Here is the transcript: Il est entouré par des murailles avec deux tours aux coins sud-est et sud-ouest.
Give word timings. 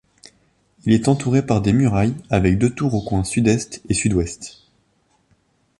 Il 0.85 0.93
est 0.93 1.07
entouré 1.09 1.45
par 1.45 1.61
des 1.61 1.73
murailles 1.73 2.15
avec 2.31 2.57
deux 2.57 2.71
tours 2.73 2.95
aux 2.95 3.03
coins 3.03 3.23
sud-est 3.23 3.83
et 3.87 3.93
sud-ouest. 3.93 4.57